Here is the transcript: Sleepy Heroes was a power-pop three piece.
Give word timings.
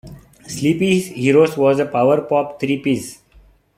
Sleepy 0.47 0.99
Heroes 0.99 1.55
was 1.55 1.79
a 1.79 1.85
power-pop 1.85 2.59
three 2.59 2.79
piece. 2.79 3.19